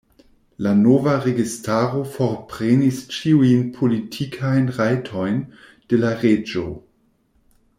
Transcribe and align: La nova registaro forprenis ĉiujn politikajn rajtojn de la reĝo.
La 0.67 0.71
nova 0.77 1.11
registaro 1.25 2.01
forprenis 2.15 3.01
ĉiujn 3.17 3.69
politikajn 3.75 4.73
rajtojn 4.79 5.39
de 5.93 6.01
la 6.05 6.15
reĝo. 6.25 6.65